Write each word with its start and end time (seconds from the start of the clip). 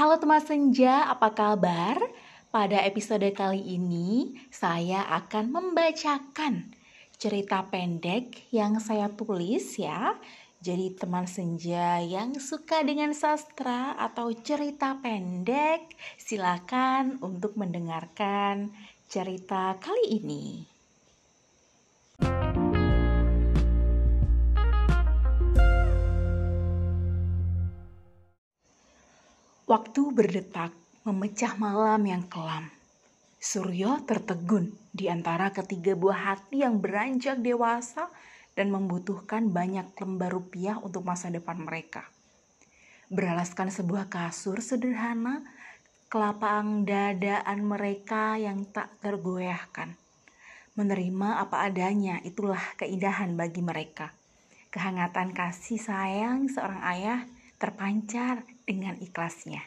Halo 0.00 0.16
teman 0.16 0.40
senja, 0.40 1.12
apa 1.12 1.28
kabar? 1.36 2.00
Pada 2.48 2.80
episode 2.88 3.36
kali 3.36 3.76
ini, 3.76 4.32
saya 4.48 5.04
akan 5.04 5.52
membacakan 5.52 6.72
cerita 7.20 7.68
pendek 7.68 8.48
yang 8.48 8.80
saya 8.80 9.12
tulis 9.12 9.76
ya. 9.76 10.16
Jadi 10.56 10.96
teman 10.96 11.28
senja 11.28 12.00
yang 12.00 12.32
suka 12.40 12.80
dengan 12.80 13.12
sastra 13.12 13.92
atau 14.00 14.32
cerita 14.32 14.96
pendek, 15.04 15.92
silakan 16.16 17.20
untuk 17.20 17.60
mendengarkan 17.60 18.72
cerita 19.04 19.76
kali 19.84 20.16
ini. 20.16 20.79
Waktu 29.70 30.10
berdetak 30.10 30.74
memecah 31.06 31.54
malam 31.54 32.02
yang 32.02 32.26
kelam. 32.26 32.74
Suryo 33.38 34.02
tertegun 34.02 34.74
di 34.90 35.06
antara 35.06 35.54
ketiga 35.54 35.94
buah 35.94 36.34
hati 36.34 36.66
yang 36.66 36.82
beranjak 36.82 37.38
dewasa 37.38 38.10
dan 38.58 38.74
membutuhkan 38.74 39.46
banyak 39.54 39.94
lembar 39.94 40.34
rupiah 40.34 40.74
untuk 40.82 41.06
masa 41.06 41.30
depan 41.30 41.54
mereka. 41.62 42.02
Beralaskan 43.14 43.70
sebuah 43.70 44.10
kasur 44.10 44.58
sederhana, 44.58 45.46
kelapang 46.10 46.82
dadaan 46.82 47.62
mereka 47.62 48.42
yang 48.42 48.66
tak 48.74 48.90
tergoyahkan. 48.98 49.94
Menerima 50.74 51.46
apa 51.46 51.70
adanya 51.70 52.18
itulah 52.26 52.74
keindahan 52.74 53.38
bagi 53.38 53.62
mereka. 53.62 54.10
Kehangatan 54.74 55.30
kasih 55.30 55.78
sayang 55.78 56.50
seorang 56.50 56.82
ayah 56.90 57.20
terpancar 57.62 58.49
dengan 58.64 58.96
ikhlasnya. 58.98 59.62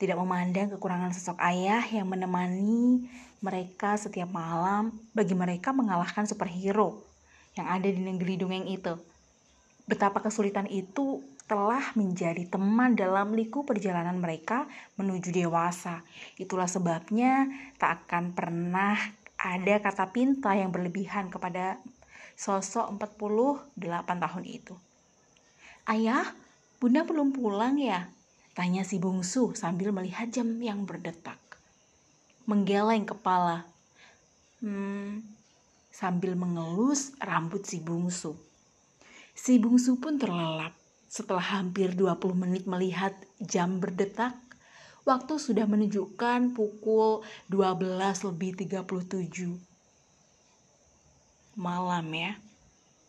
Tidak 0.00 0.16
memandang 0.16 0.72
kekurangan 0.72 1.12
sosok 1.12 1.36
ayah 1.44 1.84
yang 1.92 2.08
menemani 2.08 3.04
mereka 3.40 3.96
setiap 3.96 4.28
malam, 4.32 4.96
bagi 5.12 5.32
mereka 5.32 5.72
mengalahkan 5.72 6.28
superhero 6.28 7.04
yang 7.56 7.68
ada 7.68 7.88
di 7.88 8.00
negeri 8.00 8.40
dongeng 8.40 8.68
itu. 8.68 8.96
Betapa 9.88 10.24
kesulitan 10.24 10.68
itu 10.68 11.20
telah 11.50 11.82
menjadi 11.98 12.46
teman 12.46 12.94
dalam 12.94 13.34
liku 13.34 13.66
perjalanan 13.66 14.14
mereka 14.22 14.70
menuju 14.94 15.34
dewasa. 15.34 16.06
Itulah 16.38 16.70
sebabnya 16.70 17.50
tak 17.74 18.06
akan 18.06 18.30
pernah 18.38 18.94
ada 19.34 19.74
kata 19.82 20.14
pinta 20.14 20.54
yang 20.54 20.70
berlebihan 20.70 21.26
kepada 21.26 21.80
sosok 22.38 22.94
48 23.02 23.76
tahun 24.06 24.44
itu. 24.46 24.78
Ayah, 25.90 26.22
Bunda 26.80 27.04
belum 27.04 27.36
pulang 27.36 27.76
ya? 27.76 28.08
Tanya 28.56 28.88
si 28.88 28.96
bungsu 28.96 29.52
sambil 29.52 29.92
melihat 29.92 30.32
jam 30.32 30.48
yang 30.64 30.88
berdetak. 30.88 31.36
Menggeleng 32.48 33.04
kepala. 33.04 33.68
Hmm, 34.64 35.20
sambil 35.92 36.32
mengelus 36.40 37.12
rambut 37.20 37.68
si 37.68 37.84
bungsu. 37.84 38.32
Si 39.36 39.60
bungsu 39.60 40.00
pun 40.00 40.16
terlelap. 40.16 40.72
Setelah 41.04 41.60
hampir 41.60 41.92
20 41.92 42.16
menit 42.32 42.64
melihat 42.64 43.12
jam 43.44 43.76
berdetak, 43.76 44.32
waktu 45.04 45.36
sudah 45.36 45.68
menunjukkan 45.68 46.56
pukul 46.56 47.20
12 47.52 48.24
lebih 48.24 48.56
37. 48.56 49.52
Malam 51.60 52.08
ya. 52.16 52.40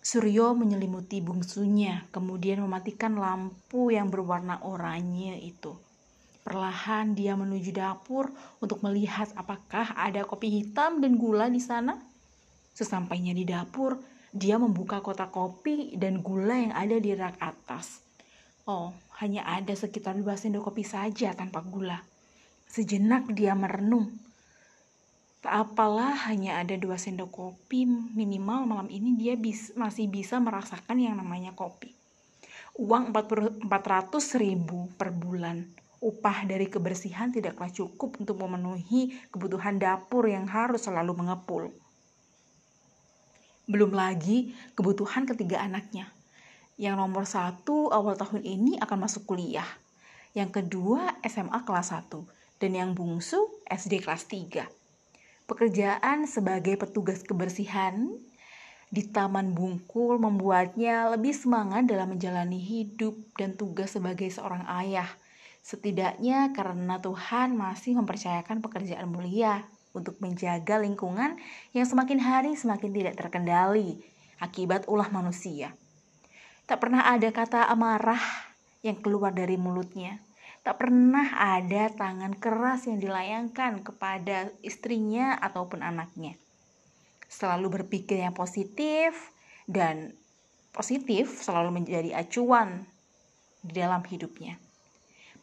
Suryo 0.01 0.57
menyelimuti 0.57 1.21
bungsunya, 1.21 2.09
kemudian 2.09 2.65
mematikan 2.65 3.21
lampu 3.21 3.93
yang 3.93 4.09
berwarna 4.09 4.57
oranye 4.65 5.37
itu. 5.37 5.77
Perlahan 6.41 7.13
dia 7.13 7.37
menuju 7.37 7.69
dapur 7.69 8.33
untuk 8.57 8.81
melihat 8.81 9.29
apakah 9.37 9.93
ada 9.93 10.25
kopi 10.25 10.49
hitam 10.49 11.05
dan 11.05 11.21
gula 11.21 11.45
di 11.53 11.61
sana. 11.61 12.01
Sesampainya 12.73 13.37
di 13.37 13.45
dapur, 13.45 14.01
dia 14.33 14.57
membuka 14.57 15.05
kotak 15.05 15.29
kopi 15.29 15.93
dan 15.93 16.25
gula 16.25 16.57
yang 16.57 16.73
ada 16.73 16.97
di 16.97 17.13
rak 17.13 17.37
atas. 17.37 18.01
Oh, 18.65 18.97
hanya 19.21 19.45
ada 19.45 19.77
sekitar 19.77 20.17
dua 20.17 20.33
sendok 20.33 20.73
kopi 20.73 20.81
saja 20.81 21.37
tanpa 21.37 21.61
gula. 21.61 22.01
Sejenak 22.65 23.29
dia 23.37 23.53
merenung 23.53 24.09
Tak 25.41 25.73
apalah 25.73 26.29
hanya 26.29 26.61
ada 26.61 26.77
dua 26.77 27.01
sendok 27.01 27.33
kopi, 27.33 27.89
minimal 27.89 28.69
malam 28.69 28.85
ini 28.93 29.17
dia 29.17 29.33
bis, 29.33 29.73
masih 29.73 30.05
bisa 30.05 30.37
merasakan 30.37 31.01
yang 31.01 31.17
namanya 31.17 31.49
kopi. 31.57 31.97
Uang 32.77 33.09
400 33.09 33.65
ribu 34.37 34.85
per 35.01 35.09
bulan. 35.09 35.65
Upah 35.97 36.45
dari 36.45 36.69
kebersihan 36.69 37.33
tidaklah 37.33 37.73
cukup 37.73 38.21
untuk 38.21 38.37
memenuhi 38.37 39.17
kebutuhan 39.33 39.81
dapur 39.81 40.29
yang 40.29 40.45
harus 40.45 40.85
selalu 40.85 41.17
mengepul. 41.17 41.73
Belum 43.65 43.97
lagi 43.97 44.53
kebutuhan 44.77 45.25
ketiga 45.25 45.65
anaknya. 45.65 46.13
Yang 46.77 46.95
nomor 47.01 47.25
satu 47.25 47.89
awal 47.89 48.13
tahun 48.13 48.45
ini 48.45 48.77
akan 48.77 49.09
masuk 49.09 49.25
kuliah. 49.25 49.67
Yang 50.37 50.61
kedua 50.61 51.17
SMA 51.25 51.65
kelas 51.65 51.97
1. 51.97 52.13
Dan 52.61 52.77
yang 52.77 52.93
bungsu 52.93 53.41
SD 53.65 54.05
kelas 54.05 54.29
3 54.29 54.80
Pekerjaan 55.51 56.31
sebagai 56.31 56.79
petugas 56.79 57.27
kebersihan 57.27 58.07
di 58.87 59.03
Taman 59.03 59.51
Bungkul 59.51 60.15
membuatnya 60.15 61.11
lebih 61.11 61.35
semangat 61.35 61.91
dalam 61.91 62.15
menjalani 62.15 62.55
hidup 62.55 63.19
dan 63.35 63.59
tugas 63.59 63.91
sebagai 63.91 64.31
seorang 64.31 64.63
ayah. 64.79 65.11
Setidaknya 65.59 66.55
karena 66.55 67.03
Tuhan 67.03 67.59
masih 67.59 67.99
mempercayakan 67.99 68.63
pekerjaan 68.63 69.11
mulia 69.11 69.67
untuk 69.91 70.15
menjaga 70.23 70.79
lingkungan 70.79 71.35
yang 71.75 71.83
semakin 71.83 72.23
hari 72.23 72.55
semakin 72.55 72.95
tidak 72.95 73.19
terkendali 73.19 73.99
akibat 74.39 74.87
ulah 74.87 75.11
manusia. 75.11 75.75
Tak 76.63 76.79
pernah 76.79 77.11
ada 77.11 77.27
kata 77.27 77.67
amarah 77.67 78.23
yang 78.87 78.95
keluar 79.03 79.35
dari 79.35 79.59
mulutnya. 79.59 80.23
Tak 80.61 80.77
pernah 80.77 81.25
ada 81.57 81.89
tangan 81.89 82.37
keras 82.37 82.85
yang 82.85 83.01
dilayangkan 83.01 83.81
kepada 83.81 84.53
istrinya 84.61 85.33
ataupun 85.41 85.81
anaknya. 85.81 86.37
Selalu 87.25 87.81
berpikir 87.81 88.21
yang 88.21 88.37
positif 88.37 89.33
dan 89.65 90.13
positif 90.69 91.41
selalu 91.41 91.81
menjadi 91.81 92.13
acuan 92.13 92.85
di 93.65 93.73
dalam 93.73 94.05
hidupnya. 94.05 94.61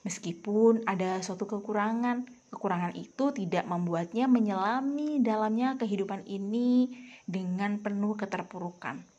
Meskipun 0.06 0.86
ada 0.86 1.18
suatu 1.18 1.50
kekurangan, 1.50 2.22
kekurangan 2.54 2.94
itu 2.94 3.34
tidak 3.34 3.66
membuatnya 3.66 4.30
menyelami 4.30 5.18
dalamnya 5.18 5.74
kehidupan 5.82 6.30
ini 6.30 6.94
dengan 7.26 7.82
penuh 7.82 8.14
keterpurukan 8.14 9.17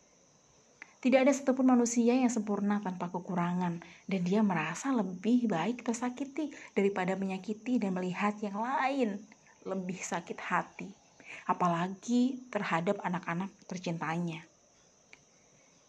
tidak 0.99 1.23
ada 1.23 1.31
satupun 1.31 1.71
manusia 1.71 2.11
yang 2.11 2.27
sempurna 2.27 2.83
tanpa 2.83 3.07
kekurangan, 3.07 3.79
dan 3.79 4.21
dia 4.27 4.43
merasa 4.43 4.91
lebih 4.91 5.47
baik 5.47 5.87
tersakiti 5.87 6.51
daripada 6.75 7.15
menyakiti 7.15 7.79
dan 7.79 7.95
melihat 7.95 8.35
yang 8.43 8.59
lain 8.59 9.15
lebih 9.63 9.95
sakit 9.95 10.35
hati, 10.43 10.91
apalagi 11.47 12.43
terhadap 12.51 12.99
anak-anak 12.99 13.47
tercintanya. 13.63 14.43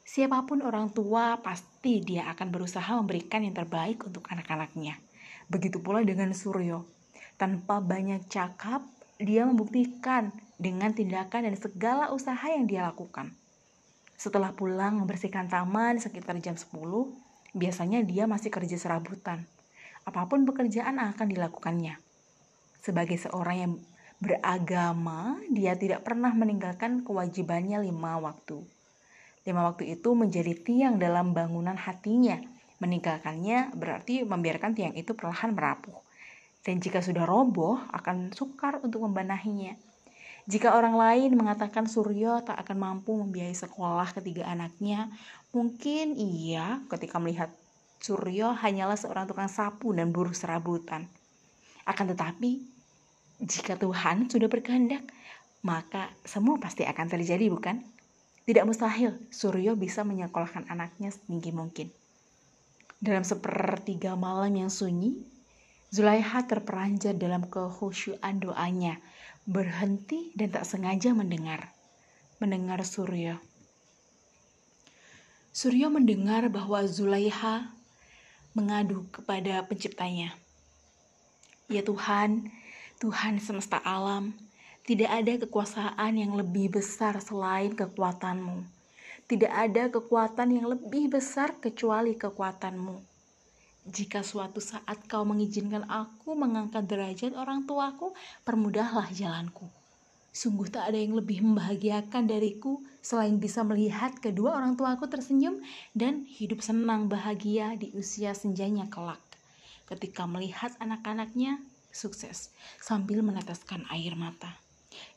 Siapa 0.06 0.42
pun 0.46 0.62
orang 0.62 0.90
tua, 0.90 1.38
pasti 1.38 2.02
dia 2.02 2.26
akan 2.30 2.50
berusaha 2.50 2.98
memberikan 2.98 3.46
yang 3.46 3.54
terbaik 3.54 4.02
untuk 4.02 4.26
anak-anaknya. 4.26 4.98
Begitu 5.46 5.78
pula 5.78 6.02
dengan 6.02 6.34
Suryo. 6.34 6.86
Tanpa 7.38 7.78
banyak 7.78 8.26
cakap, 8.26 8.82
dia 9.18 9.46
membuktikan 9.46 10.34
dengan 10.58 10.90
tindakan 10.94 11.50
dan 11.50 11.54
segala 11.58 12.10
usaha 12.10 12.42
yang 12.46 12.66
dia 12.66 12.86
lakukan. 12.86 13.39
Setelah 14.20 14.52
pulang 14.52 15.00
membersihkan 15.00 15.48
taman 15.48 15.96
sekitar 15.96 16.36
jam 16.44 16.52
10, 16.52 16.68
biasanya 17.56 18.04
dia 18.04 18.28
masih 18.28 18.52
kerja 18.52 18.76
serabutan. 18.76 19.48
Apa 20.04 20.28
pun 20.28 20.44
pekerjaan 20.44 21.00
akan 21.00 21.24
dilakukannya. 21.32 21.96
Sebagai 22.84 23.16
seorang 23.16 23.56
yang 23.56 23.72
beragama, 24.20 25.40
dia 25.48 25.72
tidak 25.72 26.04
pernah 26.04 26.36
meninggalkan 26.36 27.00
kewajibannya 27.00 27.80
lima 27.80 28.20
waktu. 28.20 28.60
Lima 29.48 29.64
waktu 29.72 29.96
itu 29.96 30.12
menjadi 30.12 30.52
tiang 30.52 31.00
dalam 31.00 31.32
bangunan 31.32 31.80
hatinya. 31.80 32.36
Meninggalkannya 32.76 33.72
berarti 33.72 34.20
membiarkan 34.28 34.76
tiang 34.76 34.92
itu 35.00 35.16
perlahan 35.16 35.56
merapuh. 35.56 35.96
Dan 36.60 36.76
jika 36.76 37.00
sudah 37.00 37.24
roboh, 37.24 37.80
akan 37.88 38.36
sukar 38.36 38.84
untuk 38.84 39.00
membanahinya. 39.00 39.80
Jika 40.48 40.72
orang 40.72 40.96
lain 40.96 41.36
mengatakan 41.36 41.84
Suryo 41.84 42.40
tak 42.40 42.56
akan 42.64 42.76
mampu 42.80 43.12
membiayai 43.12 43.56
sekolah 43.56 44.08
ketiga 44.16 44.48
anaknya, 44.48 45.12
mungkin 45.52 46.16
iya 46.16 46.80
ketika 46.88 47.20
melihat 47.20 47.52
Suryo 48.00 48.56
hanyalah 48.56 48.96
seorang 48.96 49.28
tukang 49.28 49.52
sapu 49.52 49.92
dan 49.92 50.08
buruh 50.08 50.32
serabutan. 50.32 51.04
Akan 51.84 52.08
tetapi, 52.08 52.64
jika 53.44 53.76
Tuhan 53.76 54.32
sudah 54.32 54.48
berkehendak, 54.48 55.04
maka 55.60 56.08
semua 56.24 56.56
pasti 56.56 56.88
akan 56.88 57.06
terjadi, 57.12 57.52
bukan? 57.52 57.84
Tidak 58.48 58.64
mustahil 58.64 59.20
Suryo 59.28 59.76
bisa 59.76 60.00
menyekolahkan 60.00 60.72
anaknya 60.72 61.12
setinggi 61.12 61.52
mungkin. 61.52 61.92
Dalam 63.00 63.24
sepertiga 63.24 64.16
malam 64.16 64.52
yang 64.56 64.72
sunyi, 64.72 65.20
Zulaiha 65.90 66.46
terperanjat 66.46 67.18
dalam 67.18 67.50
kehusyuan 67.50 68.38
doanya, 68.38 69.02
berhenti 69.48 70.32
dan 70.36 70.52
tak 70.52 70.64
sengaja 70.64 71.12
mendengar. 71.16 71.72
Mendengar 72.40 72.80
Suryo. 72.84 73.36
Suryo 75.50 75.90
mendengar 75.90 76.46
bahwa 76.48 76.86
Zulaiha 76.86 77.74
mengadu 78.54 79.06
kepada 79.10 79.66
penciptanya. 79.66 80.32
Ya 81.70 81.82
Tuhan, 81.82 82.50
Tuhan 82.98 83.42
semesta 83.42 83.78
alam, 83.82 84.34
tidak 84.86 85.10
ada 85.10 85.32
kekuasaan 85.46 86.18
yang 86.18 86.34
lebih 86.34 86.72
besar 86.78 87.18
selain 87.22 87.76
kekuatanmu. 87.76 88.66
Tidak 89.30 89.52
ada 89.52 89.86
kekuatan 89.86 90.58
yang 90.58 90.66
lebih 90.66 91.14
besar 91.14 91.54
kecuali 91.62 92.18
kekuatanmu. 92.18 93.09
Jika 93.88 94.20
suatu 94.20 94.60
saat 94.60 95.08
kau 95.08 95.24
mengizinkan 95.24 95.88
aku 95.88 96.36
mengangkat 96.36 96.84
derajat 96.84 97.32
orang 97.32 97.64
tuaku, 97.64 98.12
permudahlah 98.44 99.08
jalanku. 99.12 99.64
Sungguh 100.30 100.70
tak 100.70 100.92
ada 100.92 100.98
yang 101.00 101.18
lebih 101.18 101.42
membahagiakan 101.42 102.30
dariku 102.30 102.84
selain 103.02 103.40
bisa 103.42 103.66
melihat 103.66 104.14
kedua 104.20 104.54
orang 104.54 104.78
tuaku 104.78 105.10
tersenyum 105.10 105.58
dan 105.90 106.22
hidup 106.28 106.62
senang 106.62 107.10
bahagia 107.10 107.74
di 107.74 107.90
usia 107.98 108.30
senjanya 108.36 108.86
kelak. 108.86 109.18
Ketika 109.90 110.28
melihat 110.30 110.70
anak-anaknya 110.78 111.58
sukses 111.90 112.54
sambil 112.78 113.26
meneteskan 113.26 113.82
air 113.90 114.14
mata. 114.14 114.54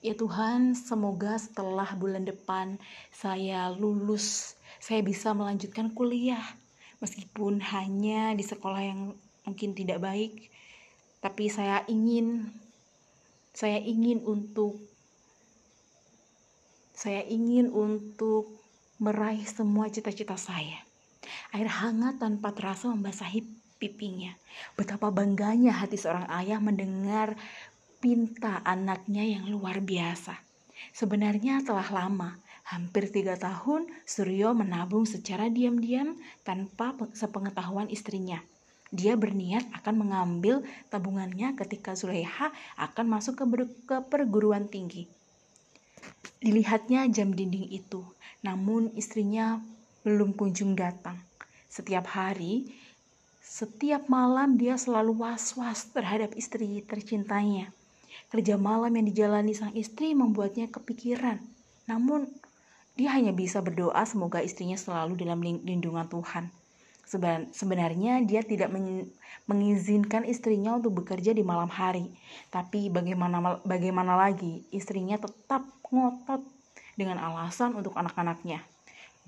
Ya 0.02 0.18
Tuhan, 0.18 0.74
semoga 0.74 1.38
setelah 1.38 1.94
bulan 1.94 2.26
depan 2.26 2.82
saya 3.14 3.70
lulus, 3.70 4.58
saya 4.82 5.06
bisa 5.06 5.36
melanjutkan 5.38 5.94
kuliah. 5.94 6.42
Meskipun 7.04 7.60
hanya 7.60 8.32
di 8.32 8.48
sekolah 8.48 8.80
yang 8.80 9.12
mungkin 9.44 9.76
tidak 9.76 10.00
baik, 10.00 10.48
tapi 11.20 11.52
saya 11.52 11.84
ingin 11.92 12.48
saya 13.52 13.84
ingin 13.84 14.24
untuk 14.24 14.80
saya 16.96 17.28
ingin 17.28 17.68
untuk 17.76 18.48
meraih 19.04 19.44
semua 19.44 19.92
cita-cita 19.92 20.40
saya. 20.40 20.80
Air 21.52 21.68
hangat 21.68 22.24
tanpa 22.24 22.56
terasa 22.56 22.88
membasahi 22.88 23.44
pipinya. 23.76 24.32
Betapa 24.80 25.12
bangganya 25.12 25.76
hati 25.76 26.00
seorang 26.00 26.32
ayah 26.32 26.64
mendengar 26.64 27.36
pinta 28.00 28.64
anaknya 28.64 29.28
yang 29.28 29.52
luar 29.52 29.84
biasa. 29.84 30.40
Sebenarnya 30.96 31.64
telah 31.64 31.88
lama, 31.92 32.40
hampir 32.64 33.12
tiga 33.12 33.36
tahun, 33.36 33.88
Suryo 34.08 34.56
menabung 34.56 35.04
secara 35.04 35.52
diam-diam 35.52 36.16
tanpa 36.48 36.96
sepengetahuan 37.12 37.92
istrinya. 37.92 38.40
Dia 38.94 39.18
berniat 39.18 39.74
akan 39.74 40.06
mengambil 40.06 40.62
tabungannya 40.94 41.58
ketika 41.58 41.98
Zulaiha 41.98 42.54
akan 42.78 43.06
masuk 43.10 43.42
ke, 43.42 43.46
ke 43.90 43.98
perguruan 44.06 44.70
tinggi. 44.70 45.10
Dilihatnya 46.44 47.08
jam 47.10 47.34
dinding 47.34 47.74
itu, 47.74 48.06
namun 48.46 48.92
istrinya 48.94 49.58
belum 50.04 50.36
kunjung 50.36 50.76
datang. 50.76 51.18
Setiap 51.72 52.06
hari, 52.14 52.70
setiap 53.42 54.12
malam 54.12 54.62
dia 54.62 54.78
selalu 54.78 55.26
was-was 55.26 55.90
terhadap 55.90 56.36
istri 56.38 56.84
tercintanya. 56.86 57.72
Kerja 58.30 58.62
malam 58.62 58.94
yang 58.94 59.10
dijalani 59.10 59.58
sang 59.58 59.74
istri 59.74 60.14
membuatnya 60.14 60.70
kepikiran. 60.70 61.42
Namun, 61.90 62.30
dia 62.94 63.10
hanya 63.10 63.34
bisa 63.34 63.58
berdoa 63.62 64.06
semoga 64.06 64.38
istrinya 64.42 64.78
selalu 64.78 65.18
dalam 65.18 65.42
lindungan 65.42 66.06
Tuhan. 66.06 66.54
Sebenarnya 67.54 68.22
dia 68.26 68.42
tidak 68.42 68.74
mengizinkan 69.46 70.26
istrinya 70.26 70.78
untuk 70.78 71.04
bekerja 71.04 71.34
di 71.34 71.46
malam 71.46 71.70
hari. 71.70 72.10
Tapi 72.50 72.90
bagaimana 72.90 73.62
bagaimana 73.66 74.18
lagi, 74.18 74.66
istrinya 74.74 75.18
tetap 75.22 75.66
ngotot 75.90 76.42
dengan 76.98 77.22
alasan 77.22 77.78
untuk 77.78 77.94
anak-anaknya. 77.94 78.62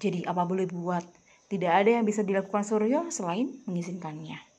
Jadi 0.01 0.25
apa 0.25 0.45
boleh 0.45 0.65
buat? 0.69 1.05
Tidak 1.45 1.69
ada 1.69 2.01
yang 2.01 2.05
bisa 2.09 2.25
dilakukan 2.25 2.65
Suryo 2.65 3.13
selain 3.13 3.53
mengizinkannya. 3.69 4.54